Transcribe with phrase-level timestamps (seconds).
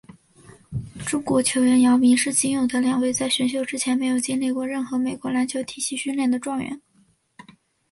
[1.05, 6.81] 中国球员姚明是仅有的两位在选秀之前没有经历过任何美国篮球体系训练的状元。